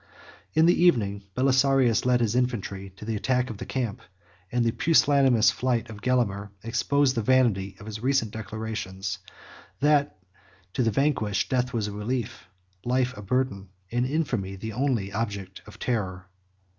[0.55, 4.01] In the evening Belisarius led his infantry to the attack of the camp;
[4.51, 9.19] and the pusillanimous flight of Gelimer exposed the vanity of his recent declarations,
[9.79, 10.17] that
[10.73, 12.47] to the vanquished, death was a relief,
[12.83, 16.27] life a burden, and infamy the only object of terror.